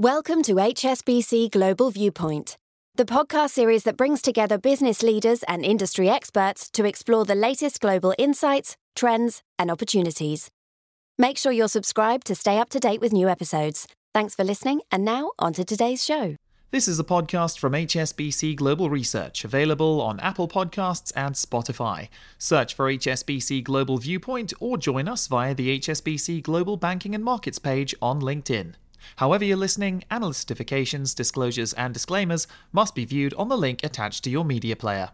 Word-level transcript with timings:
Welcome 0.00 0.42
to 0.42 0.56
HSBC 0.56 1.52
Global 1.52 1.88
Viewpoint, 1.92 2.56
the 2.96 3.04
podcast 3.04 3.50
series 3.50 3.84
that 3.84 3.96
brings 3.96 4.20
together 4.20 4.58
business 4.58 5.04
leaders 5.04 5.44
and 5.44 5.64
industry 5.64 6.10
experts 6.10 6.68
to 6.70 6.84
explore 6.84 7.24
the 7.24 7.36
latest 7.36 7.80
global 7.80 8.12
insights, 8.18 8.76
trends, 8.96 9.44
and 9.56 9.70
opportunities. 9.70 10.50
Make 11.16 11.38
sure 11.38 11.52
you're 11.52 11.68
subscribed 11.68 12.26
to 12.26 12.34
stay 12.34 12.58
up 12.58 12.70
to 12.70 12.80
date 12.80 13.00
with 13.00 13.12
new 13.12 13.28
episodes. 13.28 13.86
Thanks 14.12 14.34
for 14.34 14.42
listening, 14.42 14.80
and 14.90 15.04
now 15.04 15.30
on 15.38 15.52
to 15.52 15.64
today's 15.64 16.04
show. 16.04 16.34
This 16.72 16.88
is 16.88 16.98
a 16.98 17.04
podcast 17.04 17.60
from 17.60 17.74
HSBC 17.74 18.56
Global 18.56 18.90
Research, 18.90 19.44
available 19.44 20.00
on 20.00 20.18
Apple 20.18 20.48
Podcasts 20.48 21.12
and 21.14 21.36
Spotify. 21.36 22.08
Search 22.36 22.74
for 22.74 22.90
HSBC 22.90 23.62
Global 23.62 23.98
Viewpoint 23.98 24.52
or 24.58 24.76
join 24.76 25.06
us 25.06 25.28
via 25.28 25.54
the 25.54 25.78
HSBC 25.78 26.42
Global 26.42 26.76
Banking 26.76 27.14
and 27.14 27.22
Markets 27.22 27.60
page 27.60 27.94
on 28.02 28.20
LinkedIn. 28.20 28.74
However, 29.16 29.44
you're 29.44 29.56
listening, 29.56 30.04
analyst 30.10 30.48
certifications, 30.48 31.14
disclosures, 31.14 31.72
and 31.74 31.92
disclaimers 31.92 32.46
must 32.72 32.94
be 32.94 33.04
viewed 33.04 33.34
on 33.34 33.48
the 33.48 33.56
link 33.56 33.82
attached 33.82 34.24
to 34.24 34.30
your 34.30 34.44
media 34.44 34.76
player. 34.76 35.10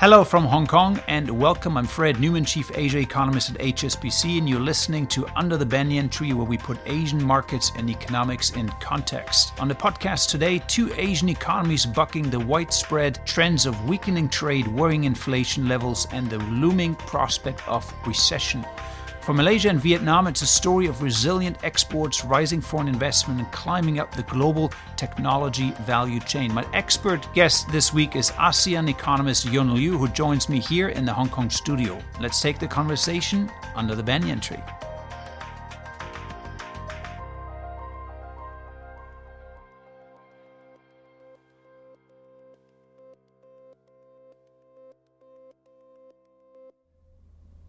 Hello 0.00 0.22
from 0.22 0.44
Hong 0.44 0.64
Kong 0.64 1.00
and 1.08 1.28
welcome. 1.28 1.76
I'm 1.76 1.84
Fred 1.84 2.20
Neumann, 2.20 2.44
Chief 2.44 2.70
Asia 2.72 3.00
Economist 3.00 3.50
at 3.50 3.56
HSBC, 3.56 4.38
and 4.38 4.48
you're 4.48 4.60
listening 4.60 5.08
to 5.08 5.26
Under 5.34 5.56
the 5.56 5.66
Banyan 5.66 6.08
Tree, 6.08 6.32
where 6.32 6.46
we 6.46 6.56
put 6.56 6.78
Asian 6.86 7.20
markets 7.20 7.72
and 7.76 7.90
economics 7.90 8.50
in 8.50 8.68
context. 8.78 9.60
On 9.60 9.66
the 9.66 9.74
podcast 9.74 10.30
today, 10.30 10.60
two 10.68 10.92
Asian 10.96 11.28
economies 11.28 11.84
bucking 11.84 12.30
the 12.30 12.38
widespread 12.38 13.18
trends 13.26 13.66
of 13.66 13.88
weakening 13.88 14.28
trade, 14.28 14.68
worrying 14.68 15.02
inflation 15.02 15.66
levels, 15.66 16.06
and 16.12 16.30
the 16.30 16.38
looming 16.38 16.94
prospect 16.94 17.66
of 17.66 17.92
recession. 18.06 18.64
For 19.28 19.34
Malaysia 19.34 19.68
and 19.68 19.78
Vietnam, 19.78 20.26
it's 20.26 20.40
a 20.40 20.46
story 20.46 20.86
of 20.86 21.02
resilient 21.02 21.58
exports, 21.62 22.24
rising 22.24 22.62
foreign 22.62 22.88
investment, 22.88 23.40
and 23.40 23.52
climbing 23.52 24.00
up 24.00 24.10
the 24.14 24.22
global 24.22 24.72
technology 24.96 25.72
value 25.82 26.18
chain. 26.18 26.50
My 26.50 26.64
expert 26.72 27.28
guest 27.34 27.70
this 27.70 27.92
week 27.92 28.16
is 28.16 28.30
ASEAN 28.30 28.88
economist 28.88 29.44
Yun 29.44 29.74
Liu, 29.74 29.98
who 29.98 30.08
joins 30.08 30.48
me 30.48 30.60
here 30.60 30.88
in 30.88 31.04
the 31.04 31.12
Hong 31.12 31.28
Kong 31.28 31.50
studio. 31.50 31.98
Let's 32.18 32.40
take 32.40 32.58
the 32.58 32.66
conversation 32.66 33.50
under 33.76 33.94
the 33.94 34.02
banyan 34.02 34.40
tree. 34.40 34.62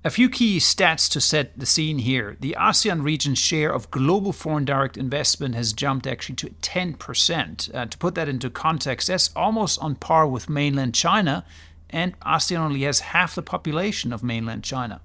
A 0.01 0.09
few 0.09 0.29
key 0.29 0.59
stats 0.59 1.11
to 1.11 1.19
set 1.19 1.59
the 1.59 1.65
scene 1.65 1.97
here. 1.97 2.37
The 2.39 2.55
ASEAN 2.57 3.03
region's 3.03 3.37
share 3.37 3.69
of 3.69 3.91
global 3.91 4.31
foreign 4.31 4.63
direct 4.63 4.95
investment 4.95 5.55
has 5.55 5.73
jumped 5.73 6.07
actually 6.07 6.35
to 6.35 6.51
10%. 6.51 7.75
Uh, 7.75 7.85
to 7.85 7.97
put 7.97 8.15
that 8.15 8.29
into 8.29 8.49
context, 8.49 9.09
that's 9.09 9.29
almost 9.35 9.77
on 9.79 9.95
par 9.95 10.25
with 10.25 10.47
mainland 10.47 10.95
China, 10.95 11.43
and 11.89 12.17
ASEAN 12.21 12.59
only 12.59 12.83
has 12.83 13.01
half 13.01 13.35
the 13.35 13.41
population 13.41 14.13
of 14.13 14.23
mainland 14.23 14.63
China. 14.63 15.01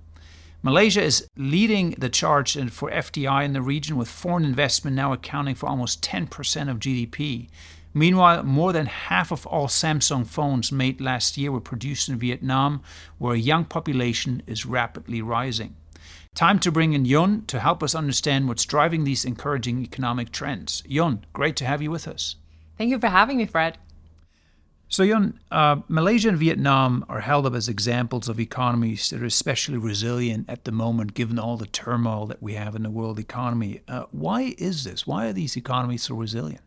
Malaysia 0.63 1.03
is 1.03 1.27
leading 1.37 1.97
the 1.99 2.09
charge 2.09 2.57
for 2.71 2.89
FDI 2.89 3.45
in 3.45 3.53
the 3.53 3.63
region, 3.63 3.97
with 3.97 4.09
foreign 4.09 4.45
investment 4.45 4.95
now 4.95 5.13
accounting 5.13 5.57
for 5.57 5.69
almost 5.69 6.03
10% 6.05 6.71
of 6.71 6.79
GDP. 6.79 7.49
Meanwhile, 7.97 8.43
more 8.43 8.73
than 8.73 8.87
half 8.87 9.31
of 9.31 9.47
all 9.47 9.69
Samsung 9.69 10.27
phones 10.27 10.73
made 10.73 11.01
last 11.01 11.39
year 11.39 11.53
were 11.53 11.61
produced 11.61 12.09
in 12.09 12.19
Vietnam, 12.19 12.83
where 13.19 13.35
a 13.35 13.39
young 13.39 13.65
population 13.65 14.43
is 14.49 14.67
rapidly 14.67 15.23
rising. 15.23 15.77
Time 16.35 16.59
to 16.59 16.73
bring 16.73 16.93
in 16.93 17.05
Yun 17.05 17.45
to 17.47 17.61
help 17.61 17.81
us 17.81 17.95
understand 17.95 18.49
what's 18.49 18.65
driving 18.65 19.05
these 19.05 19.25
encouraging 19.25 19.79
economic 19.81 20.33
trends. 20.33 20.83
Yun, 20.85 21.25
great 21.33 21.55
to 21.57 21.65
have 21.65 21.81
you 21.81 21.93
with 21.93 22.09
us. 22.09 22.35
Thank 22.77 22.91
you 22.91 22.99
for 22.99 23.07
having 23.07 23.39
me, 23.39 23.47
Fred. 23.47 23.79
So, 24.89 25.05
Yun, 25.05 25.39
uh, 25.53 25.77
Malaysia 25.87 26.29
and 26.29 26.39
Vietnam 26.39 27.05
are 27.09 27.21
held 27.21 27.47
up 27.47 27.55
as 27.55 27.69
examples 27.69 28.29
of 28.29 28.41
economies 28.41 29.11
that 29.11 29.23
are 29.23 29.27
especially 29.27 29.79
resilient 29.79 30.51
at 30.51 30.65
the 30.65 30.73
moment, 30.73 31.15
given 31.15 31.39
all 31.39 31.57
the 31.57 31.67
turmoil 31.67 32.27
that 32.27 32.43
we 32.43 32.55
have 32.55 32.75
in 32.75 32.83
the 32.83 32.91
world 32.91 33.21
economy. 33.21 33.81
Uh, 33.87 34.05
why 34.11 34.55
is 34.59 34.83
this? 34.83 35.07
Why 35.07 35.27
are 35.27 35.33
these 35.33 35.57
economies 35.57 36.03
so 36.03 36.17
resilient? 36.17 36.64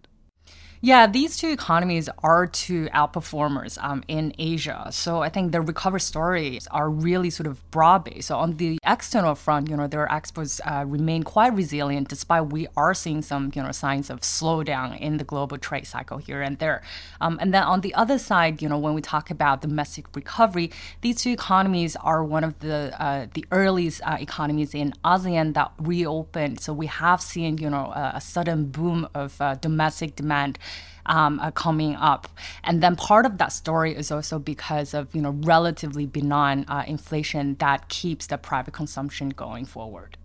Yeah, 0.80 1.08
these 1.08 1.38
two 1.38 1.50
economies 1.50 2.08
are 2.22 2.46
two 2.46 2.86
outperformers 2.94 3.84
um, 3.84 4.04
in 4.08 4.34
Asia. 4.38 4.90
So 4.92 5.24
I 5.24 5.30
think 5.30 5.52
the 5.52 5.60
recovery 5.60 6.00
stories 6.02 6.68
are 6.68 6.88
really 6.88 7.32
sort 7.32 7.48
of 7.48 7.70
broad 7.72 8.04
based. 8.04 8.28
So 8.28 8.38
on 8.38 8.58
the 8.58 8.78
external 8.86 9.34
front, 9.34 9.70
you 9.70 9.76
know, 9.76 9.88
their 9.88 10.12
exports 10.12 10.62
uh, 10.64 10.86
remain 10.88 11.24
quite 11.24 11.54
resilient 11.56 12.10
despite 12.10 12.52
we 12.52 12.68
are 12.78 12.94
seeing 12.94 13.24
some, 13.24 13.52
you 13.56 13.64
know, 13.64 13.72
signs 13.72 14.12
of 14.12 14.22
slowdown 14.22 15.00
in 15.00 15.18
the 15.18 15.24
global 15.24 15.58
trade 15.58 15.88
cycle 15.88 16.20
here 16.20 16.44
and 16.44 16.60
there. 16.60 16.84
Um, 17.22 17.40
and 17.42 17.54
then 17.54 17.64
on 17.64 17.82
the 17.82 17.96
other 17.96 18.20
side, 18.20 18.62
you 18.62 18.70
know, 18.70 18.78
when 18.78 18.94
we 18.94 19.02
talk 19.02 19.32
about 19.32 19.62
domestic 19.62 20.16
recovery, 20.16 20.70
these 21.02 21.22
two 21.24 21.32
economies 21.32 21.96
are 21.96 22.24
one 22.24 22.44
of 22.44 22.60
the 22.60 22.94
uh, 23.02 23.26
the 23.34 23.46
earliest 23.52 24.02
uh, 24.04 24.18
economies 24.20 24.76
in 24.76 24.94
ASEAN 25.04 25.56
that 25.56 25.72
reopened. 25.80 26.60
So 26.60 26.72
we 26.72 26.86
have 26.86 27.20
seen, 27.20 27.58
you 27.58 27.70
know, 27.70 27.92
a, 27.96 28.14
a 28.16 28.22
sudden 28.22 28.66
boom 28.66 29.08
of 29.16 29.42
uh, 29.42 29.56
domestic 29.56 30.16
demand 30.16 30.60
um, 31.08 31.40
coming 31.56 31.96
up. 31.96 32.28
And 32.64 32.84
then 32.84 32.96
part 32.96 33.26
of 33.26 33.38
that 33.38 33.52
story 33.52 33.96
is 33.96 34.12
also 34.12 34.40
because 34.40 34.94
of 34.94 35.14
you 35.16 35.22
know 35.22 35.32
relatively 35.32 36.06
benign 36.06 36.66
uh, 36.68 36.84
inflation 36.88 37.56
that 37.60 37.90
keeps 37.90 38.28
the 38.28 38.38
private 38.38 38.74
consumption 38.74 39.30
going 39.30 39.66
forward. 39.66 40.18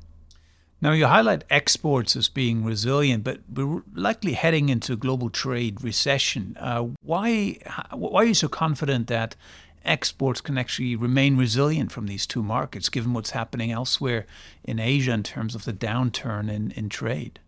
Now, 0.81 0.91
you 0.91 1.06
highlight 1.06 1.44
exports 1.48 2.16
as 2.16 2.28
being 2.28 2.64
resilient, 2.64 3.22
but 3.22 3.38
we're 3.48 3.84
likely 3.94 4.32
heading 4.32 4.69
into 4.69 4.97
global 4.97 5.31
trade 5.31 5.81
recession. 5.81 6.56
Uh, 6.58 6.88
why, 7.04 7.58
why 7.92 8.22
are 8.22 8.26
you 8.26 8.34
so 8.34 8.48
confident 8.48 9.06
that 9.06 9.36
exports 9.84 10.41
can 10.41 10.58
actually 10.58 10.97
remain 10.97 11.36
resilient 11.36 11.92
from 11.92 12.08
these 12.08 12.26
two 12.26 12.42
markets, 12.42 12.88
given 12.88 13.12
what's 13.12 13.31
happening 13.31 13.70
elsewhere 13.70 14.26
in 14.64 14.81
Asia 14.81 15.12
in 15.12 15.22
terms 15.22 15.54
of 15.54 15.66
the 15.66 15.72
downturn 15.72 16.50
in, 16.50 16.72
in 16.72 16.88
trade? 16.88 17.38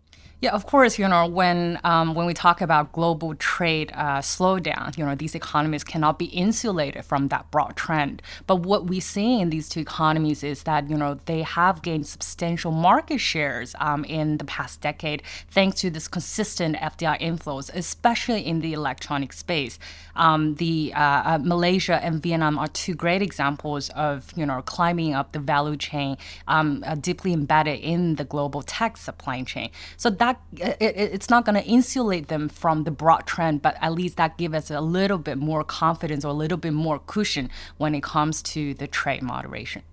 Yeah, 0.45 0.51
of 0.51 0.67
course. 0.67 0.99
You 0.99 1.07
know, 1.07 1.25
when 1.25 1.79
um, 1.83 2.13
when 2.13 2.27
we 2.27 2.35
talk 2.35 2.61
about 2.61 2.91
global 2.91 3.33
trade 3.33 3.91
uh, 3.95 4.19
slowdown, 4.19 4.95
you 4.95 5.03
know, 5.03 5.15
these 5.15 5.33
economies 5.33 5.83
cannot 5.83 6.19
be 6.19 6.25
insulated 6.25 7.03
from 7.03 7.29
that 7.29 7.49
broad 7.49 7.75
trend. 7.75 8.21
But 8.45 8.57
what 8.57 8.85
we 8.85 8.99
see 8.99 9.41
in 9.41 9.49
these 9.49 9.67
two 9.67 9.79
economies 9.79 10.43
is 10.43 10.61
that 10.69 10.87
you 10.87 10.97
know 10.97 11.17
they 11.25 11.41
have 11.41 11.81
gained 11.81 12.05
substantial 12.05 12.71
market 12.71 13.17
shares 13.17 13.73
um, 13.79 14.05
in 14.05 14.37
the 14.37 14.45
past 14.45 14.81
decade 14.81 15.23
thanks 15.49 15.81
to 15.81 15.89
this 15.89 16.07
consistent 16.07 16.75
FDI 16.75 17.19
inflows, 17.21 17.73
especially 17.73 18.45
in 18.45 18.59
the 18.61 18.73
electronic 18.73 19.33
space. 19.33 19.79
Um, 20.15 20.53
the 20.55 20.93
uh, 20.95 20.99
uh, 20.99 21.39
Malaysia 21.41 21.99
and 22.03 22.21
Vietnam 22.21 22.59
are 22.59 22.67
two 22.67 22.93
great 22.93 23.23
examples 23.23 23.89
of 23.95 24.31
you 24.35 24.45
know 24.45 24.61
climbing 24.61 25.15
up 25.15 25.31
the 25.31 25.39
value 25.39 25.75
chain, 25.75 26.17
um, 26.47 26.83
uh, 26.85 26.93
deeply 26.93 27.33
embedded 27.33 27.79
in 27.79 28.17
the 28.17 28.23
global 28.23 28.61
tech 28.61 28.95
supply 28.95 29.41
chain. 29.41 29.71
So 29.97 30.11
that 30.11 30.34
that 30.57 30.69
uh, 30.69 30.75
it, 30.79 30.95
it's 30.97 31.29
not 31.29 31.45
going 31.45 31.55
to 31.55 31.67
insulate 31.67 32.27
them 32.27 32.49
from 32.49 32.83
the 32.83 32.91
broad 32.91 33.25
trend, 33.25 33.61
but 33.61 33.77
at 33.81 33.93
least 33.93 34.17
that 34.17 34.37
gives 34.37 34.55
us 34.55 34.71
a 34.71 34.81
little 34.81 35.17
bit 35.17 35.37
more 35.37 35.63
confidence 35.63 36.25
or 36.25 36.29
a 36.29 36.33
little 36.33 36.57
bit 36.57 36.73
more 36.73 36.99
cushion 36.99 37.49
when 37.77 37.95
it 37.95 38.03
comes 38.03 38.41
to 38.41 38.73
the 38.73 38.87
trade 38.87 39.21
moderation. 39.21 39.83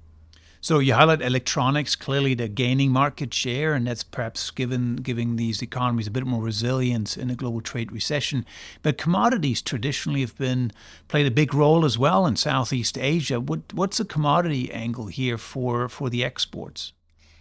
So 0.60 0.78
you 0.78 0.94
highlight 0.94 1.20
electronics. 1.22 1.96
Clearly, 1.96 2.34
they're 2.34 2.46
gaining 2.46 2.92
market 2.92 3.34
share, 3.34 3.74
and 3.74 3.84
that's 3.84 4.04
perhaps 4.04 4.52
given 4.52 4.94
giving 4.94 5.34
these 5.34 5.60
economies 5.60 6.06
a 6.06 6.10
bit 6.12 6.24
more 6.24 6.40
resilience 6.40 7.16
in 7.16 7.30
a 7.30 7.34
global 7.34 7.60
trade 7.60 7.90
recession. 7.90 8.46
But 8.80 8.96
commodities 8.96 9.60
traditionally 9.60 10.20
have 10.20 10.38
been 10.38 10.70
played 11.08 11.26
a 11.26 11.32
big 11.32 11.52
role 11.52 11.84
as 11.84 11.98
well 11.98 12.26
in 12.26 12.36
Southeast 12.36 12.96
Asia. 12.96 13.40
What 13.40 13.74
what's 13.74 13.98
the 13.98 14.04
commodity 14.04 14.70
angle 14.70 15.06
here 15.06 15.36
for 15.36 15.88
for 15.88 16.08
the 16.08 16.22
exports? 16.22 16.92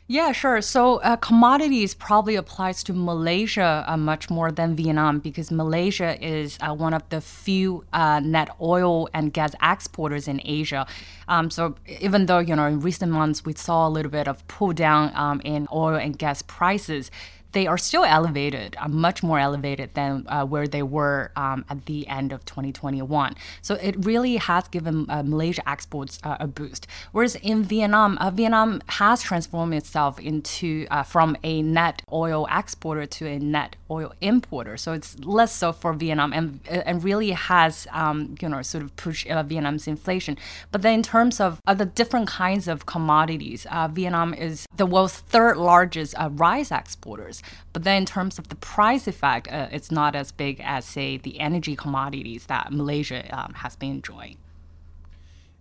Yeah, 0.08 0.34
sure. 0.34 0.62
So 0.62 0.98
uh, 0.98 1.16
commodities 1.16 1.94
probably 1.94 2.36
applies 2.36 2.84
to 2.84 2.94
Malaysia 2.94 3.86
uh, 3.88 3.96
much 3.96 4.30
more 4.30 4.52
than 4.52 4.76
Vietnam 4.76 5.20
because 5.20 5.52
Malaysia 5.52 6.22
is 6.22 6.58
uh, 6.60 6.74
one 6.76 6.94
of 6.94 7.08
the 7.08 7.22
few 7.22 7.86
uh, 7.94 8.20
net 8.20 8.50
oil 8.60 9.08
and 9.14 9.32
gas 9.32 9.54
exporters 9.64 10.28
in 10.28 10.42
Asia. 10.44 10.86
Um, 11.30 11.50
so 11.50 11.76
even 12.02 12.26
though 12.26 12.40
you 12.40 12.54
know 12.58 12.66
in 12.66 12.82
recent 12.82 13.14
months 13.14 13.46
we 13.46 13.54
saw 13.54 13.88
a 13.88 13.92
little 13.92 14.12
bit 14.12 14.28
of 14.28 14.46
pull 14.50 14.74
down 14.74 15.14
um, 15.16 15.40
in 15.46 15.66
oil 15.72 15.96
and 15.96 16.18
gas 16.18 16.42
prices, 16.42 17.10
they 17.52 17.68
are 17.68 17.78
still 17.78 18.04
elevated, 18.04 18.76
uh, 18.80 18.88
much 18.88 19.24
more 19.24 19.40
elevated 19.40 19.94
than 19.94 20.26
uh, 20.28 20.46
where 20.46 20.68
they 20.68 20.84
were 20.84 21.32
um, 21.36 21.66
at 21.70 21.86
the 21.86 22.08
end 22.08 22.32
of 22.32 22.46
2021. 22.46 23.36
So 23.62 23.76
it 23.76 23.96
really 24.06 24.38
has 24.38 24.68
given 24.68 25.06
uh, 25.10 25.24
Malaysia 25.24 25.68
exports 25.70 26.20
uh, 26.24 26.38
a 26.40 26.48
boost. 26.48 26.88
Whereas 27.12 27.36
in 27.36 27.64
Vietnam, 27.64 28.18
uh, 28.20 28.32
Vietnam 28.32 28.82
has 28.88 29.22
transformed 29.22 29.74
itself 29.74 30.20
into 30.20 30.88
uh, 30.90 31.04
from 31.04 31.38
a 31.44 31.62
net 31.62 32.02
oil 32.12 32.48
exporter 32.50 33.06
to 33.06 33.28
a 33.28 33.40
net 33.40 33.76
oil 33.90 34.14
importer. 34.22 34.78
So 34.78 34.94
it's 34.94 35.20
less 35.20 35.54
so 35.54 35.74
for 35.74 35.94
Vietnam 35.94 36.34
and 36.34 36.60
and 36.68 37.04
really 37.04 37.32
has 37.32 37.88
um, 37.92 38.36
you 38.42 38.48
know 38.48 38.62
sort 38.62 38.84
of 38.84 38.96
pushed 38.96 39.28
Vietnam's 39.28 39.88
inflation. 39.88 40.38
But 40.72 40.82
then 40.82 40.96
in 40.96 41.04
terms 41.04 41.40
of 41.40 41.60
the 41.68 41.86
different 41.86 42.28
kinds 42.28 42.68
of 42.68 42.86
commodities, 42.86 43.66
Vietnam 43.92 44.34
is 44.34 44.66
the 44.76 44.86
world's 44.86 45.18
third 45.18 45.58
largest 45.58 46.16
rice 46.32 46.72
exporters. 46.72 47.41
But 47.74 47.84
then 47.84 47.98
in 47.98 48.06
terms 48.06 48.40
of 48.40 48.50
the 48.50 48.56
price 48.56 49.08
effect, 49.08 49.52
uh, 49.52 49.68
it's 49.72 49.92
not 49.92 50.16
as 50.16 50.32
big 50.32 50.62
as, 50.64 50.86
say, 50.86 51.18
the 51.18 51.40
energy 51.40 51.76
commodities 51.76 52.46
that 52.48 52.72
Malaysia 52.72 53.24
um, 53.38 53.54
has 53.56 53.76
been 53.76 53.92
enjoying. 53.92 54.38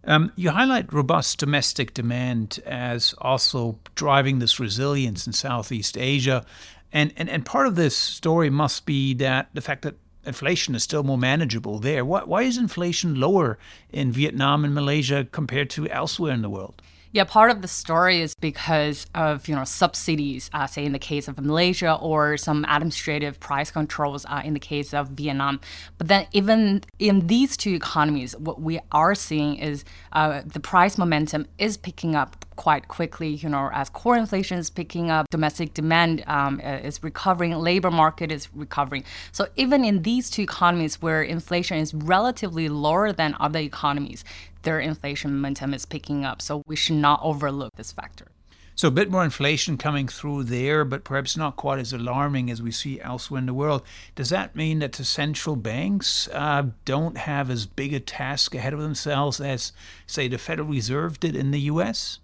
Um, 0.05 0.33
you 0.35 0.51
highlight 0.51 0.93
robust 0.93 1.39
domestic 1.39 1.93
demand 1.93 2.61
as 2.65 3.15
also 3.19 3.79
driving 3.95 4.39
this 4.39 4.59
resilience 4.59 5.27
in 5.27 5.33
Southeast 5.33 5.99
Asia. 5.99 6.45
And, 6.93 7.13
and, 7.17 7.29
and 7.29 7.45
part 7.45 7.67
of 7.67 7.77
this 7.77 7.97
story 7.97 8.51
must 8.51 8.87
be 8.87 9.15
that 9.15 9.51
the 9.53 9.61
fact 9.61 9.83
that 9.83 9.97
inflation 10.25 10.75
is 10.75 10.83
still 10.83 11.03
more 11.03 11.19
manageable 11.19 11.79
there. 11.79 12.05
Why, 12.05 12.23
why 12.25 12.43
is 12.43 12.59
inflation 12.59 13.21
lower 13.21 13.59
in 13.91 14.11
Vietnam 14.13 14.65
and 14.65 14.75
Malaysia 14.75 15.27
compared 15.31 15.71
to 15.71 15.89
elsewhere 15.89 16.33
in 16.33 16.43
the 16.43 16.51
world? 16.51 16.83
Yeah, 17.13 17.25
part 17.25 17.51
of 17.51 17.61
the 17.61 17.67
story 17.67 18.21
is 18.21 18.37
because 18.37 19.05
of 19.17 19.49
you 19.49 19.57
know 19.57 19.65
subsidies, 19.65 20.49
uh, 20.53 20.69
say 20.69 20.85
in 20.85 20.93
the 20.93 20.99
case 21.01 21.27
of 21.27 21.41
Malaysia, 21.41 21.95
or 21.95 22.37
some 22.37 22.65
administrative 22.69 23.41
price 23.41 23.73
controls 23.73 24.25
uh, 24.29 24.43
in 24.45 24.55
the 24.55 24.61
case 24.61 24.95
of 24.95 25.09
Vietnam. 25.09 25.61
But 25.99 26.07
then 26.07 26.29
even 26.33 26.83
in 27.01 27.27
these 27.27 27.57
two 27.57 27.75
economies, 27.75 28.37
what 28.37 28.61
we 28.61 28.79
are 28.93 29.17
seeing 29.17 29.57
is 29.57 29.85
uh, 30.13 30.43
the 30.47 30.61
price 30.61 30.97
momentum 30.99 31.47
is 31.59 31.77
picking 31.77 32.15
up 32.15 32.47
quite 32.55 32.87
quickly. 32.87 33.31
You 33.31 33.49
know, 33.49 33.71
as 33.73 33.89
core 33.91 34.17
inflation 34.17 34.59
is 34.59 34.71
picking 34.71 35.11
up, 35.11 35.29
domestic 35.31 35.75
demand 35.75 36.23
um, 36.29 36.61
uh, 36.63 36.89
is 36.89 37.03
recovering, 37.03 37.53
labor 37.55 37.91
market 37.91 38.31
is 38.31 38.49
recovering. 38.55 39.03
So 39.33 39.49
even 39.57 39.85
in 39.85 40.03
these 40.03 40.31
two 40.31 40.43
economies 40.43 41.03
where 41.03 41.23
inflation 41.23 41.79
is 41.79 41.93
relatively 41.93 42.69
lower 42.69 43.13
than 43.13 43.35
other 43.41 43.59
economies, 43.59 44.25
their 44.63 44.81
inflation 44.81 45.33
momentum 45.33 45.75
is 45.75 45.87
picking 45.87 46.25
up. 46.25 46.43
So 46.43 46.63
we 46.67 46.77
should 46.77 46.97
not 46.97 47.21
overlook 47.23 47.75
this 47.77 47.93
factor. 47.93 48.29
So 48.81 48.89
a 48.89 48.91
bit 48.91 49.11
more 49.11 49.25
inflation 49.25 49.77
coming 49.77 50.09
through 50.09 50.45
there, 50.45 50.87
but 50.87 51.05
perhaps 51.05 51.37
not 51.37 51.57
quite 51.57 51.79
as 51.79 51.93
alarming 51.93 52.51
as 52.51 52.63
we 52.63 52.71
see 52.71 52.99
elsewhere 52.99 53.39
in 53.39 53.45
the 53.45 53.53
world. 53.53 53.83
Does 54.15 54.31
that 54.31 54.57
mean 54.57 54.79
that 54.79 54.93
the 54.93 55.05
central 55.05 55.55
banks 55.55 56.29
uh, 56.33 56.69
don't 56.87 57.19
have 57.19 57.51
as 57.51 57.67
big 57.67 57.93
a 57.93 58.01
task 58.01 58.55
ahead 58.55 58.73
of 58.73 58.81
themselves 58.81 59.39
as, 59.39 59.73
say, 60.07 60.29
the 60.29 60.39
Federal 60.39 60.69
Reserve 60.69 61.21
did 61.21 61.37
in 61.37 61.51
the 61.51 61.61
U.S.? 61.61 62.21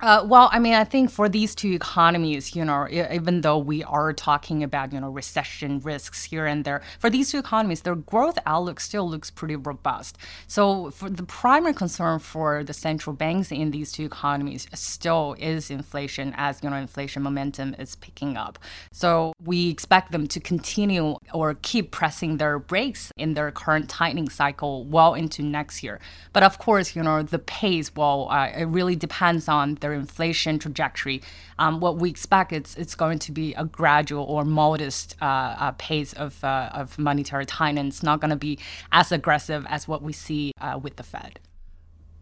Uh, 0.00 0.24
well, 0.24 0.48
I 0.52 0.60
mean, 0.60 0.74
I 0.74 0.84
think 0.84 1.10
for 1.10 1.28
these 1.28 1.56
two 1.56 1.72
economies, 1.72 2.54
you 2.54 2.64
know, 2.64 2.86
even 2.88 3.40
though 3.40 3.58
we 3.58 3.82
are 3.82 4.12
talking 4.12 4.62
about, 4.62 4.92
you 4.92 5.00
know, 5.00 5.10
recession 5.10 5.80
risks 5.80 6.22
here 6.22 6.46
and 6.46 6.64
there, 6.64 6.82
for 7.00 7.10
these 7.10 7.32
two 7.32 7.38
economies, 7.38 7.82
their 7.82 7.96
growth 7.96 8.38
outlook 8.46 8.78
still 8.78 9.10
looks 9.10 9.28
pretty 9.28 9.56
robust. 9.56 10.16
So, 10.46 10.90
for 10.92 11.10
the 11.10 11.24
primary 11.24 11.74
concern 11.74 12.20
for 12.20 12.62
the 12.62 12.72
central 12.72 13.16
banks 13.16 13.50
in 13.50 13.72
these 13.72 13.90
two 13.90 14.04
economies 14.04 14.68
still 14.72 15.34
is 15.36 15.68
inflation, 15.68 16.32
as 16.36 16.62
you 16.62 16.70
know, 16.70 16.76
inflation 16.76 17.22
momentum 17.24 17.74
is 17.76 17.96
picking 17.96 18.36
up. 18.36 18.60
So, 18.92 19.32
we 19.44 19.68
expect 19.68 20.12
them 20.12 20.28
to 20.28 20.38
continue 20.38 21.16
or 21.34 21.54
keep 21.54 21.90
pressing 21.90 22.36
their 22.36 22.60
brakes 22.60 23.10
in 23.16 23.34
their 23.34 23.50
current 23.50 23.88
tightening 23.90 24.28
cycle 24.28 24.84
well 24.84 25.14
into 25.14 25.42
next 25.42 25.82
year. 25.82 25.98
But 26.32 26.44
of 26.44 26.58
course, 26.58 26.94
you 26.94 27.02
know, 27.02 27.24
the 27.24 27.40
pace, 27.40 27.90
well, 27.96 28.28
uh, 28.30 28.46
it 28.56 28.66
really 28.66 28.94
depends 28.94 29.48
on 29.48 29.74
the 29.80 29.87
their 29.88 29.98
inflation 29.98 30.58
trajectory, 30.58 31.22
um, 31.58 31.80
what 31.80 31.96
we 31.96 32.10
expect 32.10 32.52
is 32.52 32.76
it's 32.76 32.94
going 32.94 33.18
to 33.20 33.32
be 33.32 33.54
a 33.54 33.64
gradual 33.64 34.24
or 34.24 34.44
modest 34.44 35.16
uh, 35.20 35.24
uh, 35.24 35.72
pace 35.72 36.12
of, 36.12 36.42
uh, 36.44 36.70
of 36.72 36.98
monetary 36.98 37.46
tightening. 37.46 37.86
It's 37.86 38.02
not 38.02 38.20
going 38.20 38.30
to 38.30 38.36
be 38.36 38.58
as 38.92 39.10
aggressive 39.12 39.66
as 39.68 39.88
what 39.88 40.02
we 40.02 40.12
see 40.12 40.52
uh, 40.60 40.78
with 40.82 40.96
the 40.96 41.02
Fed. 41.02 41.40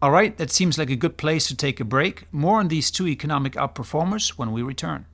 All 0.01 0.11
right, 0.11 0.37
that 0.37 0.51
seems 0.51 0.77
like 0.77 0.91
a 0.91 0.95
good 0.95 1.17
place 1.17 1.47
to 1.47 1.55
take 1.55 1.79
a 1.79 1.85
break. 1.85 2.31
More 2.31 2.59
on 2.59 2.67
these 2.67 2.91
two 2.91 3.07
economic 3.07 3.53
outperformers 3.53 4.29
when 4.29 4.51
we 4.51 4.61
return. 4.61 5.07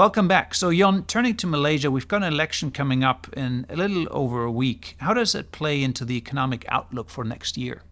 Welcome 0.00 0.28
back. 0.28 0.54
So, 0.54 0.70
Yun, 0.70 1.04
turning 1.04 1.36
to 1.36 1.46
Malaysia, 1.46 1.90
we've 1.90 2.08
got 2.08 2.22
an 2.22 2.32
election 2.32 2.70
coming 2.70 3.04
up 3.04 3.28
in 3.36 3.66
a 3.68 3.76
little 3.76 4.08
over 4.10 4.44
a 4.44 4.50
week. 4.50 4.96
How 5.00 5.12
does 5.12 5.34
it 5.34 5.52
play 5.52 5.82
into 5.82 6.06
the 6.06 6.16
economic 6.16 6.64
outlook 6.70 7.10
for 7.10 7.22
next 7.22 7.58
year? 7.58 7.82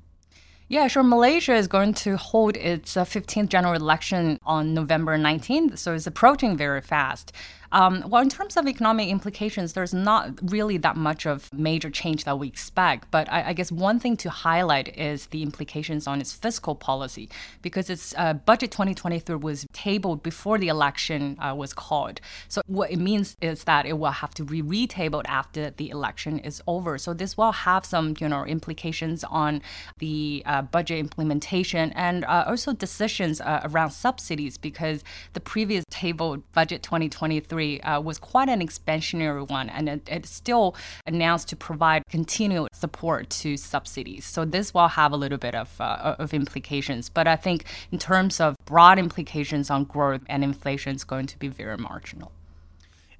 Yeah, 0.68 0.88
sure. 0.88 1.02
Malaysia 1.02 1.54
is 1.54 1.68
going 1.68 1.92
to 2.04 2.16
hold 2.16 2.56
its 2.56 2.96
uh, 2.96 3.04
15th 3.04 3.50
general 3.50 3.74
election 3.74 4.38
on 4.46 4.72
November 4.72 5.18
19th, 5.18 5.76
so 5.76 5.92
it's 5.92 6.06
approaching 6.06 6.56
very 6.56 6.80
fast. 6.80 7.30
Um, 7.70 8.04
well, 8.08 8.22
in 8.22 8.28
terms 8.28 8.56
of 8.56 8.66
economic 8.66 9.08
implications, 9.08 9.74
there's 9.74 9.92
not 9.92 10.30
really 10.50 10.78
that 10.78 10.96
much 10.96 11.26
of 11.26 11.52
major 11.52 11.90
change 11.90 12.24
that 12.24 12.38
we 12.38 12.48
expect. 12.48 13.10
But 13.10 13.30
I, 13.30 13.48
I 13.48 13.52
guess 13.52 13.70
one 13.70 14.00
thing 14.00 14.16
to 14.18 14.30
highlight 14.30 14.96
is 14.96 15.26
the 15.26 15.42
implications 15.42 16.06
on 16.06 16.20
its 16.20 16.32
fiscal 16.32 16.74
policy, 16.74 17.28
because 17.60 17.90
its 17.90 18.14
uh, 18.16 18.34
budget 18.34 18.70
2023 18.70 19.36
was 19.36 19.66
tabled 19.72 20.22
before 20.22 20.58
the 20.58 20.68
election 20.68 21.36
uh, 21.40 21.54
was 21.54 21.74
called. 21.74 22.20
So 22.48 22.62
what 22.66 22.90
it 22.90 22.98
means 22.98 23.36
is 23.42 23.64
that 23.64 23.84
it 23.84 23.98
will 23.98 24.12
have 24.12 24.32
to 24.34 24.44
be 24.44 24.62
retabled 24.62 25.24
after 25.26 25.70
the 25.70 25.90
election 25.90 26.38
is 26.38 26.62
over. 26.66 26.96
So 26.96 27.12
this 27.12 27.36
will 27.36 27.52
have 27.52 27.84
some, 27.84 28.14
you 28.18 28.28
know, 28.28 28.44
implications 28.44 29.24
on 29.24 29.60
the 29.98 30.42
uh, 30.46 30.62
budget 30.62 30.98
implementation 30.98 31.92
and 31.92 32.24
uh, 32.24 32.44
also 32.46 32.72
decisions 32.72 33.40
uh, 33.40 33.60
around 33.64 33.90
subsidies, 33.90 34.56
because 34.56 35.04
the 35.34 35.40
previous 35.40 35.84
tabled 35.90 36.50
budget 36.52 36.82
2023 36.82 37.57
uh, 37.60 38.00
was 38.00 38.18
quite 38.18 38.48
an 38.48 38.60
expansionary 38.60 39.48
one, 39.48 39.68
and 39.68 39.88
it, 39.88 40.08
it, 40.10 40.26
still 40.26 40.74
announced 41.06 41.48
to 41.48 41.56
provide 41.56 42.02
continued 42.08 42.68
support 42.72 43.30
to 43.30 43.56
subsidies. 43.56 44.24
So 44.24 44.44
this 44.44 44.74
will 44.74 44.88
have 44.88 45.12
a 45.12 45.16
little 45.16 45.38
bit 45.38 45.54
of, 45.54 45.80
uh, 45.80 46.16
of 46.18 46.34
implications, 46.34 47.08
but 47.08 47.26
I 47.26 47.36
think 47.36 47.64
in 47.90 47.98
terms 47.98 48.40
of 48.40 48.54
broad 48.64 48.98
implications 48.98 49.70
on 49.70 49.84
growth 49.84 50.22
and 50.28 50.44
inflation, 50.44 50.94
it's 50.94 51.04
going 51.04 51.26
to 51.26 51.38
be 51.38 51.48
very 51.48 51.76
marginal. 51.76 52.32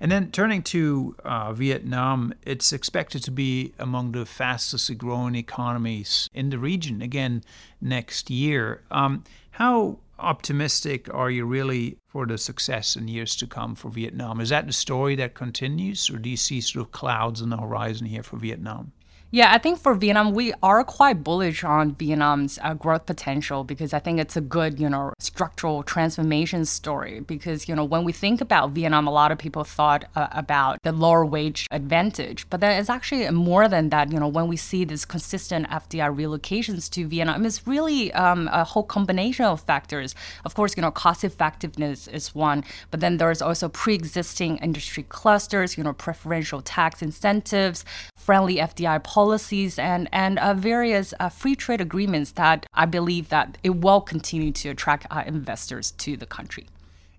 And 0.00 0.12
then 0.12 0.30
turning 0.30 0.62
to 0.64 1.16
uh, 1.24 1.52
Vietnam, 1.52 2.32
it's 2.42 2.72
expected 2.72 3.24
to 3.24 3.30
be 3.32 3.72
among 3.78 4.12
the 4.12 4.24
fastest 4.24 4.96
growing 4.96 5.34
economies 5.34 6.28
in 6.32 6.50
the 6.50 6.58
region 6.58 7.02
again 7.02 7.42
next 7.80 8.30
year. 8.30 8.82
Um, 8.90 9.24
how 9.52 9.98
optimistic 10.18 11.12
are 11.12 11.30
you 11.30 11.44
really 11.44 11.98
for 12.06 12.26
the 12.26 12.38
success 12.38 12.96
in 12.96 13.08
years 13.08 13.36
to 13.36 13.46
come 13.46 13.74
for 13.74 13.90
Vietnam? 13.90 14.40
Is 14.40 14.48
that 14.50 14.66
the 14.66 14.72
story 14.72 15.16
that 15.16 15.34
continues, 15.34 16.10
or 16.10 16.18
do 16.18 16.28
you 16.28 16.36
see 16.36 16.60
sort 16.60 16.86
of 16.86 16.92
clouds 16.92 17.42
on 17.42 17.50
the 17.50 17.56
horizon 17.56 18.06
here 18.06 18.22
for 18.22 18.36
Vietnam? 18.36 18.92
Yeah, 19.30 19.52
I 19.52 19.58
think 19.58 19.78
for 19.78 19.94
Vietnam, 19.94 20.32
we 20.32 20.54
are 20.62 20.82
quite 20.84 21.22
bullish 21.22 21.62
on 21.62 21.94
Vietnam's 21.96 22.58
uh, 22.62 22.72
growth 22.72 23.04
potential 23.04 23.62
because 23.62 23.92
I 23.92 23.98
think 23.98 24.18
it's 24.18 24.36
a 24.36 24.40
good, 24.40 24.80
you 24.80 24.88
know, 24.88 25.12
structural 25.38 25.84
transformation 25.84 26.64
story. 26.64 27.20
Because, 27.20 27.68
you 27.68 27.74
know, 27.76 27.84
when 27.84 28.02
we 28.02 28.12
think 28.12 28.40
about 28.40 28.72
Vietnam, 28.72 29.06
a 29.06 29.12
lot 29.12 29.30
of 29.30 29.38
people 29.38 29.62
thought 29.62 30.04
uh, 30.16 30.26
about 30.32 30.82
the 30.82 30.90
lower 30.90 31.24
wage 31.24 31.68
advantage, 31.70 32.40
but 32.50 32.58
then 32.60 32.72
it's 32.80 32.90
actually 32.90 33.30
more 33.30 33.68
than 33.68 33.90
that. 33.90 34.10
You 34.10 34.18
know, 34.18 34.26
when 34.26 34.48
we 34.48 34.56
see 34.56 34.84
this 34.84 35.04
consistent 35.04 35.68
FDI 35.68 36.08
relocations 36.22 36.90
to 36.94 37.06
Vietnam, 37.06 37.46
it's 37.46 37.68
really 37.68 38.12
um, 38.14 38.48
a 38.52 38.64
whole 38.64 38.82
combination 38.82 39.44
of 39.44 39.60
factors. 39.60 40.16
Of 40.44 40.56
course, 40.56 40.76
you 40.76 40.82
know, 40.82 40.90
cost 40.90 41.22
effectiveness 41.22 42.08
is 42.08 42.34
one, 42.34 42.64
but 42.90 42.98
then 42.98 43.18
there's 43.18 43.40
also 43.40 43.68
pre 43.68 43.94
existing 43.94 44.56
industry 44.56 45.04
clusters, 45.04 45.78
you 45.78 45.84
know, 45.84 45.92
preferential 45.92 46.62
tax 46.62 47.00
incentives, 47.00 47.84
friendly 48.28 48.56
FDI 48.56 49.02
policies 49.02 49.78
and 49.78 50.06
and 50.12 50.38
uh, 50.38 50.52
various 50.52 51.14
uh, 51.18 51.30
free 51.30 51.56
trade 51.56 51.80
agreements 51.80 52.32
that 52.32 52.66
I 52.74 52.84
believe 52.84 53.30
that 53.30 53.56
it 53.62 53.76
will 53.76 54.02
continue 54.02 54.52
to 54.52 54.68
attract 54.68 55.06
uh, 55.10 55.22
investors 55.26 55.92
to 55.92 56.14
the 56.14 56.26
country. 56.26 56.66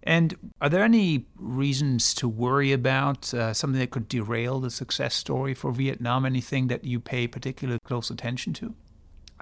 And 0.03 0.35
are 0.61 0.69
there 0.69 0.83
any 0.83 1.25
reasons 1.35 2.13
to 2.13 2.27
worry 2.27 2.71
about 2.71 3.33
uh, 3.33 3.55
something 3.55 3.79
that 3.79 3.89
could 3.89 4.07
derail 4.07 4.59
the 4.59 4.69
success 4.69 5.15
story 5.15 5.55
for 5.55 5.71
Vietnam? 5.71 6.27
Anything 6.27 6.67
that 6.67 6.83
you 6.83 6.99
pay 6.99 7.27
particularly 7.27 7.79
close 7.83 8.11
attention 8.11 8.53
to? 8.61 8.75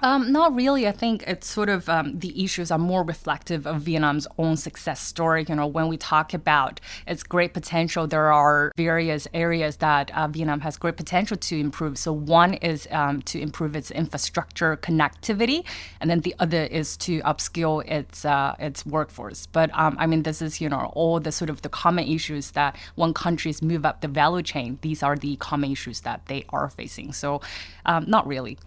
Um, 0.00 0.30
not 0.30 0.54
really. 0.54 0.86
I 0.86 0.92
think 0.92 1.24
it's 1.26 1.48
sort 1.48 1.68
of 1.68 1.88
um, 1.88 2.20
the 2.20 2.44
issues 2.44 2.70
are 2.70 2.78
more 2.78 3.02
reflective 3.02 3.66
of 3.66 3.82
Vietnam's 3.82 4.28
own 4.38 4.56
success 4.56 5.00
story. 5.00 5.44
You 5.48 5.56
know, 5.56 5.66
when 5.66 5.88
we 5.88 5.96
talk 5.96 6.32
about 6.32 6.80
its 7.06 7.24
great 7.24 7.52
potential, 7.52 8.06
there 8.06 8.32
are 8.32 8.70
various 8.76 9.26
areas 9.34 9.78
that 9.78 10.16
uh, 10.16 10.28
Vietnam 10.28 10.60
has 10.60 10.76
great 10.76 10.96
potential 10.96 11.36
to 11.36 11.58
improve. 11.58 11.98
So 11.98 12.12
one 12.12 12.54
is 12.54 12.86
um, 12.92 13.22
to 13.22 13.40
improve 13.40 13.74
its 13.74 13.90
infrastructure 13.90 14.76
connectivity, 14.76 15.64
and 16.00 16.08
then 16.08 16.20
the 16.20 16.34
other 16.38 16.62
is 16.62 16.96
to 16.98 17.20
upskill 17.22 17.84
its 17.90 18.24
uh, 18.24 18.54
its 18.60 18.86
workforce. 18.86 19.46
But 19.46 19.70
um, 19.76 19.96
I 19.98 20.06
mean, 20.06 20.22
this 20.22 20.40
is 20.40 20.60
you 20.60 20.68
know 20.68 20.92
all 20.94 21.18
the 21.18 21.32
sort 21.32 21.50
of 21.50 21.62
the 21.62 21.68
common 21.68 22.06
issues 22.06 22.52
that 22.52 22.76
when 22.94 23.14
countries 23.14 23.62
move 23.62 23.84
up 23.84 24.00
the 24.00 24.08
value 24.08 24.44
chain, 24.44 24.78
these 24.82 25.02
are 25.02 25.16
the 25.16 25.34
common 25.36 25.72
issues 25.72 26.02
that 26.02 26.26
they 26.26 26.44
are 26.50 26.68
facing. 26.68 27.12
So, 27.12 27.40
um, 27.84 28.04
not 28.06 28.24
really. 28.24 28.58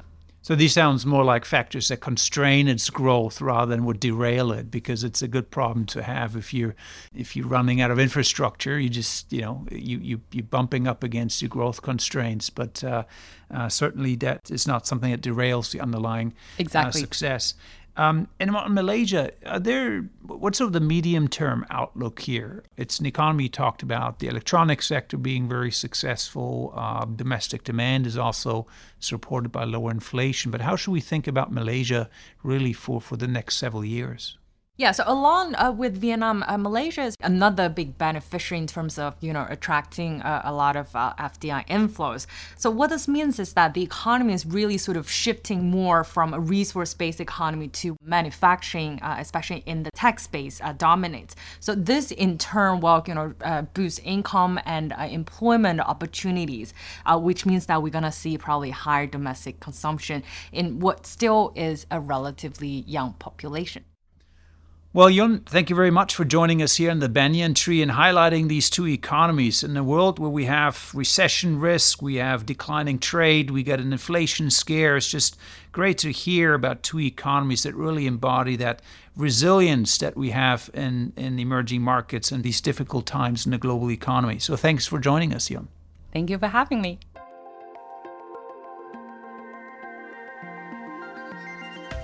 So 0.44 0.56
these 0.56 0.74
sounds 0.74 1.06
more 1.06 1.24
like 1.24 1.46
factors 1.46 1.90
that 1.90 1.98
constrain 1.98 2.68
its 2.68 2.90
growth 2.90 3.42
rather 3.42 3.70
than 3.70 3.86
would 3.86 4.00
derail 4.00 4.52
it, 4.52 4.72
because 4.72 5.04
it's 5.04 5.22
a 5.22 5.28
good 5.28 5.52
problem 5.52 5.86
to 5.88 6.02
have 6.02 6.36
if 6.36 6.52
you're 6.52 6.76
if 7.16 7.36
you're 7.36 7.48
running 7.48 7.80
out 7.80 7.92
of 7.92 8.00
infrastructure. 8.00 8.80
You 8.80 8.90
just 8.90 9.32
you 9.32 9.42
know 9.42 9.68
you 9.72 10.00
you 10.00 10.22
you're 10.32 10.44
bumping 10.44 10.88
up 10.88 11.04
against 11.04 11.42
your 11.42 11.50
growth 11.50 11.84
constraints, 11.84 12.50
but 12.50 12.84
uh, 12.84 13.04
uh, 13.54 13.70
certainly 13.70 14.16
that 14.16 14.50
is 14.50 14.66
not 14.66 14.88
something 14.88 15.12
that 15.12 15.22
derails 15.22 15.72
the 15.72 15.80
underlying 15.80 16.30
uh, 16.30 16.62
exactly. 16.62 17.02
uh, 17.02 17.04
success. 17.04 17.54
Um, 17.98 18.30
and 18.40 18.52
Malaysia, 18.52 19.32
are 19.46 19.60
there 19.60 20.06
what's 20.24 20.58
sort 20.58 20.68
of 20.68 20.74
the 20.74 20.80
medium 20.80 21.28
term 21.28 21.66
outlook 21.70 22.22
here? 22.22 22.64
It's 22.78 23.00
an 23.00 23.06
economy 23.06 23.50
talked 23.50 23.84
about 23.84 24.20
the 24.20 24.28
electronics 24.28 24.88
sector 24.88 25.18
being 25.18 25.50
very 25.50 25.72
successful. 25.72 26.74
Uh, 26.76 27.06
domestic 27.06 27.64
demand 27.64 28.08
is 28.08 28.18
also 28.18 28.66
supported 29.00 29.50
by 29.52 29.66
lower 29.66 29.92
inflation. 29.92 30.52
But 30.52 30.62
how 30.62 30.78
should 30.78 30.92
we 30.92 31.02
think 31.02 31.28
about 31.28 31.52
Malaysia 31.52 32.10
really 32.44 32.74
for, 32.74 33.02
for 33.02 33.18
the 33.18 33.28
next 33.28 33.58
several 33.58 33.84
years? 33.84 34.38
Yeah, 34.82 34.94
so 34.94 35.04
along 35.06 35.54
uh, 35.54 35.72
with 35.72 36.02
Vietnam, 36.02 36.44
uh, 36.48 36.58
Malaysia 36.58 37.04
is 37.04 37.16
another 37.22 37.70
big 37.70 38.00
beneficiary 38.00 38.58
in 38.58 38.66
terms 38.66 38.98
of 38.98 39.14
you 39.22 39.32
know 39.32 39.46
attracting 39.48 40.24
uh, 40.24 40.42
a 40.44 40.52
lot 40.52 40.76
of 40.76 40.96
uh, 40.96 41.14
FDI 41.20 41.68
inflows. 41.68 42.26
So 42.58 42.72
what 42.72 42.90
this 42.90 43.08
means 43.08 43.38
is 43.38 43.54
that 43.54 43.76
the 43.76 43.84
economy 43.84 44.34
is 44.34 44.44
really 44.44 44.80
sort 44.80 44.98
of 44.98 45.08
shifting 45.08 45.70
more 45.70 46.04
from 46.04 46.34
a 46.34 46.40
resource-based 46.40 47.22
economy 47.22 47.68
to 47.68 47.96
manufacturing, 48.04 49.00
uh, 49.04 49.18
especially 49.20 49.62
in 49.68 49.84
the 49.84 49.92
tech 49.94 50.20
space, 50.20 50.60
uh, 50.64 50.74
dominates. 50.74 51.36
So 51.60 51.76
this 51.76 52.10
in 52.10 52.40
turn 52.40 52.80
will 52.80 53.04
you 53.06 53.14
know 53.14 53.36
boost 53.76 54.02
income 54.04 54.60
and 54.66 54.96
employment 54.98 55.80
opportunities, 55.82 56.74
which 57.08 57.46
means 57.46 57.68
that 57.68 57.84
we're 57.84 57.90
gonna 57.90 58.12
see 58.12 58.36
probably 58.36 58.72
higher 58.72 59.06
domestic 59.06 59.60
consumption 59.60 60.24
in 60.52 60.80
what 60.80 61.06
still 61.06 61.54
is 61.56 61.86
a 61.92 62.00
relatively 62.00 62.84
young 62.88 63.14
population. 63.20 63.84
Well, 64.94 65.10
Yun, 65.10 65.40
thank 65.46 65.70
you 65.70 65.76
very 65.78 65.90
much 65.90 66.14
for 66.14 66.26
joining 66.26 66.62
us 66.62 66.76
here 66.76 66.92
in 66.92 67.00
the 67.00 67.08
Banyan 67.08 67.54
Tree 67.54 67.82
and 67.82 67.92
highlighting 67.92 68.50
these 68.50 68.70
two 68.70 68.86
economies. 68.86 69.64
In 69.64 69.78
a 69.78 69.86
world 69.86 70.20
where 70.20 70.30
we 70.30 70.46
have 70.46 70.92
recession 70.94 71.62
risk, 71.62 72.02
we 72.02 72.16
have 72.16 72.46
declining 72.46 73.00
trade, 73.00 73.52
we 73.52 73.64
got 73.64 73.80
an 73.80 73.94
inflation 73.94 74.52
scare, 74.52 74.98
it's 74.98 75.10
just 75.10 75.38
great 75.72 75.98
to 76.00 76.12
hear 76.12 76.54
about 76.54 76.84
two 76.84 77.00
economies 77.00 77.64
that 77.64 77.74
really 77.74 78.06
embody 78.06 78.58
that 78.58 78.82
resilience 79.16 79.98
that 80.00 80.18
we 80.18 80.32
have 80.32 80.70
in, 80.74 81.14
in 81.16 81.40
emerging 81.40 81.82
markets 81.82 82.30
and 82.30 82.44
these 82.44 82.60
difficult 82.60 83.06
times 83.06 83.46
in 83.46 83.54
the 83.54 83.58
global 83.58 83.90
economy. 83.90 84.40
So 84.40 84.58
thanks 84.58 84.88
for 84.88 85.00
joining 85.00 85.34
us, 85.34 85.50
Yun. 85.50 85.70
Thank 86.12 86.30
you 86.30 86.38
for 86.38 86.48
having 86.48 86.82
me. 86.82 87.00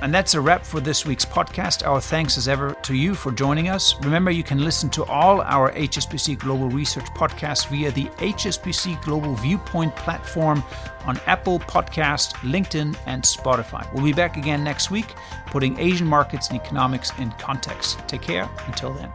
And 0.02 0.14
that's 0.14 0.36
a 0.36 0.42
wrap 0.42 0.64
for 0.64 0.80
this 0.80 1.06
week's 1.06 1.26
podcast. 1.26 1.86
Our 1.86 2.00
thanks 2.00 2.38
as 2.38 2.48
ever 2.48 2.74
to 2.84 2.94
you 2.94 3.16
for 3.16 3.32
joining 3.32 3.70
us. 3.70 3.96
Remember, 4.04 4.30
you 4.30 4.44
can 4.44 4.64
listen 4.64 4.90
to 4.92 5.04
all 5.06 5.42
our 5.42 5.72
HSBC 5.72 6.38
Global 6.38 6.70
Research 6.70 7.06
podcasts 7.16 7.68
via 7.68 7.92
the 7.92 8.06
HSBC 8.18 9.02
Global 9.04 9.34
Viewpoint 9.36 9.96
platform 9.96 10.64
on 11.06 11.20
Apple 11.26 11.60
Podcast, 11.60 12.34
LinkedIn, 12.44 12.96
and 13.08 13.24
Spotify. 13.24 13.92
We'll 13.94 14.04
be 14.04 14.14
back 14.14 14.38
again 14.38 14.64
next 14.64 14.92
week, 14.92 15.08
putting 15.48 15.80
Asian 15.80 16.06
markets 16.06 16.50
and 16.50 16.62
economics 16.62 17.12
in 17.18 17.32
context. 17.32 18.00
Take 18.08 18.22
care. 18.22 18.48
Until 18.68 18.94
then. 18.94 19.12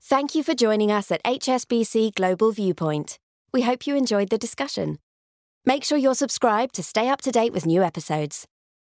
Thank 0.00 0.34
you 0.34 0.42
for 0.42 0.54
joining 0.54 0.90
us 0.90 1.10
at 1.10 1.22
HSBC 1.24 2.14
Global 2.14 2.52
Viewpoint. 2.52 3.18
We 3.52 3.62
hope 3.62 3.86
you 3.86 3.96
enjoyed 3.96 4.30
the 4.30 4.38
discussion. 4.38 4.98
Make 5.64 5.84
sure 5.84 5.96
you're 5.96 6.14
subscribed 6.14 6.74
to 6.74 6.82
stay 6.82 7.08
up 7.08 7.20
to 7.22 7.30
date 7.30 7.52
with 7.52 7.66
new 7.66 7.84
episodes. 7.84 8.48